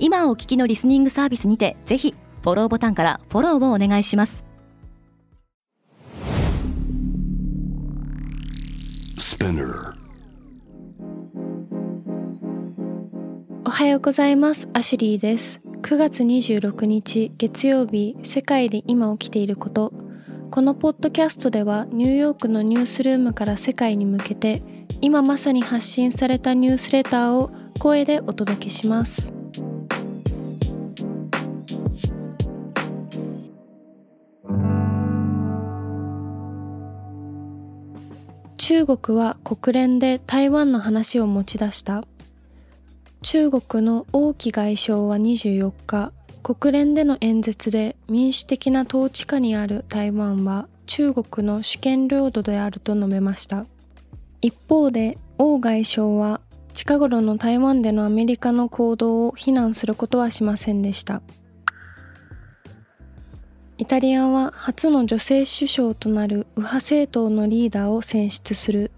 [0.00, 4.44] 今お聞きのリスニングサービスにてぜひフォローボタンからフォローをお願いします。
[13.64, 14.68] おはようございます。
[14.72, 15.60] アシュリーです。
[15.82, 19.92] 9月26日月曜日世界で今起きていること。
[20.50, 24.62] このポッドキャストではニューヨークのニュースルームから世界に向けて
[25.02, 29.37] 今まさに発信されたニュースレターを声でお届けします
[38.58, 42.02] 中国は国連で台湾の話を持ち出した。
[43.22, 53.64] 中国の王毅外相は24日国連での演説で民主的な統治下にある台湾は中国の主権領土であると述べました。
[54.40, 56.40] 一方で王外相は
[56.74, 61.22] 近頃の台湾でのアメリカの行動を非難することはしませんでした。
[63.80, 68.90] イタリアは初の女性首相となる右派政党のリーダーを選出する。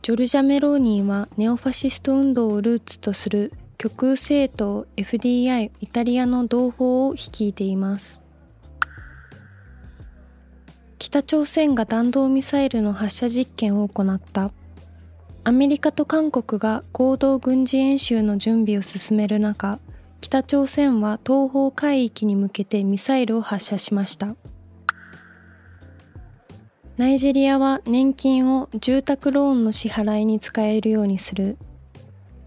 [0.00, 8.22] ジョルジャ・メローニーはネオファシスト運動をルーツとする極右政党 FDI イタリアの同胞を率いています。
[10.98, 14.52] 北朝鮮が弾道ミサイルの発射実験を行った。
[15.44, 19.80] アメリカと韓国が合同軍事演習の準備を進める中、
[20.20, 24.36] 北朝鮮は東方海域に向けてミサイルを発射しました。
[26.96, 31.56] ナイジェリアは年金を住宅ローンの支払いに使えるようにする。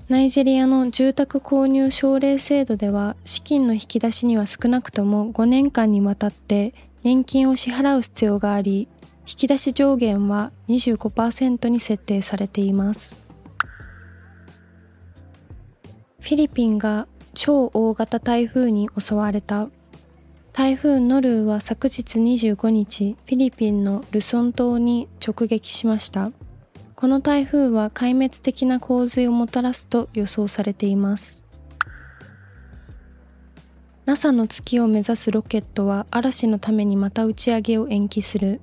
[0.09, 8.90] ナイジェリアの住宅購入奨励制度では資金の引き出しには少なくとも5年間にわたって年金を支払う必要があり
[9.22, 13.17] 引き出し上限は25%に設定されています。
[16.19, 19.69] フィリピンが超大型台風に襲われた。
[20.53, 26.31] 台風ノルーは昨日25日、フィリピンのルソン島に直撃しました。
[26.96, 31.44] この台風は壊滅的な洪水をもたらすと予想されています。
[34.06, 38.59] NASA の月を目指すロケットは嵐のためにまた打ち上げを延期する。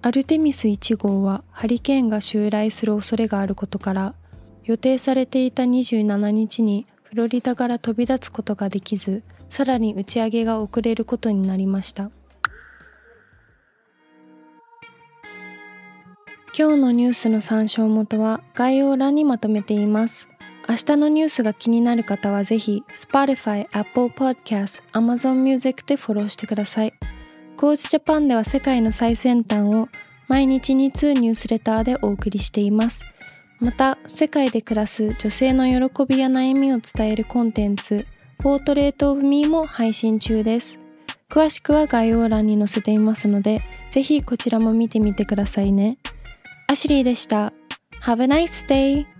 [0.00, 4.14] アルテミス1号はハリケーンが襲来する恐れがあることから、
[4.64, 12.12] 予定されていた27日にフロリダから飛び立つことができず、さらに打ち上げが遅れることになりました。
[16.56, 20.28] 今日のニュースの参照元は概要欄にまとめています。
[20.68, 26.94] 明日のニュースが気になる方はぜひ Spotify、Apple Podcast、Amazon Music でフォローしてください。
[27.56, 29.88] コーチジャパンでは世界の最先端を
[30.28, 33.04] 毎日2通ニュースレターでお送りしています。
[33.60, 38.06] また、世界で暮らす女性の喜びや悩みを伝えるコンテンツ、
[38.38, 40.80] ポートレートオブミーも配信中です。
[41.28, 45.98] 詳しくは概要欄に載せていますので、ぜひこちらも見てみてくださいね。
[46.68, 47.52] アシュリーでした。
[48.02, 49.19] Have a nice day!